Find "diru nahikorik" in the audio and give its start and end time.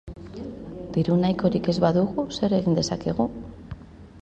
0.95-1.69